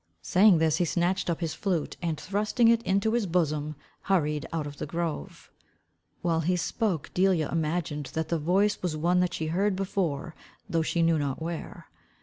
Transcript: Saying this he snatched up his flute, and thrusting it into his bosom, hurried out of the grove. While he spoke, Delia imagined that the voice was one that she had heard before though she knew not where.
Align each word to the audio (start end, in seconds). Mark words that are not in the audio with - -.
Saying 0.23 0.57
this 0.57 0.77
he 0.77 0.85
snatched 0.85 1.29
up 1.29 1.41
his 1.41 1.53
flute, 1.53 1.95
and 2.01 2.19
thrusting 2.19 2.67
it 2.69 2.81
into 2.81 3.11
his 3.13 3.27
bosom, 3.27 3.75
hurried 4.05 4.47
out 4.51 4.65
of 4.65 4.77
the 4.77 4.87
grove. 4.87 5.51
While 6.23 6.39
he 6.39 6.55
spoke, 6.55 7.11
Delia 7.13 7.49
imagined 7.51 8.07
that 8.15 8.29
the 8.29 8.39
voice 8.39 8.81
was 8.81 8.97
one 8.97 9.19
that 9.19 9.35
she 9.35 9.45
had 9.49 9.53
heard 9.55 9.75
before 9.75 10.33
though 10.67 10.81
she 10.81 11.03
knew 11.03 11.19
not 11.19 11.39
where. 11.39 11.85